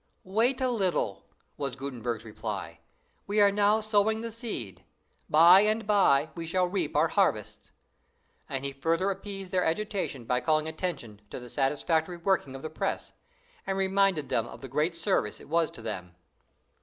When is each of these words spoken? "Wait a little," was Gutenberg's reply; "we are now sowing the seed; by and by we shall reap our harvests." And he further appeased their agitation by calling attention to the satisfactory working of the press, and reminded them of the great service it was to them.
"Wait 0.23 0.59
a 0.59 0.69
little," 0.71 1.25
was 1.57 1.75
Gutenberg's 1.75 2.25
reply; 2.25 2.79
"we 3.27 3.39
are 3.39 3.51
now 3.51 3.79
sowing 3.81 4.21
the 4.21 4.31
seed; 4.31 4.83
by 5.29 5.59
and 5.61 5.85
by 5.85 6.31
we 6.33 6.47
shall 6.47 6.65
reap 6.65 6.95
our 6.95 7.09
harvests." 7.09 7.71
And 8.49 8.65
he 8.65 8.73
further 8.73 9.11
appeased 9.11 9.51
their 9.51 9.63
agitation 9.63 10.25
by 10.25 10.41
calling 10.41 10.67
attention 10.67 11.21
to 11.29 11.39
the 11.39 11.51
satisfactory 11.51 12.17
working 12.17 12.55
of 12.55 12.63
the 12.63 12.69
press, 12.71 13.13
and 13.67 13.77
reminded 13.77 14.29
them 14.29 14.47
of 14.47 14.61
the 14.61 14.67
great 14.67 14.95
service 14.97 15.39
it 15.39 15.49
was 15.49 15.69
to 15.69 15.83
them. 15.83 16.15